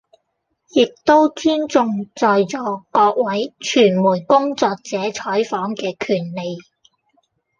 [0.71, 6.57] 亦都尊重在座各位傳媒工作者採訪嘅權利